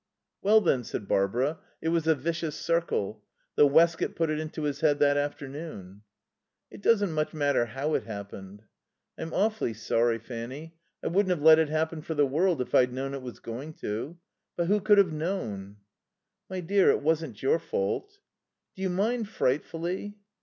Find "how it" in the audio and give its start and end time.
7.67-8.05